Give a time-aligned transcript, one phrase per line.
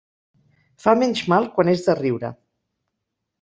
[0.85, 2.33] Fa menys mal quan és de riure.